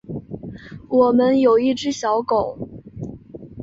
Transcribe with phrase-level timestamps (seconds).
[0.89, 2.57] 我们有一只小狗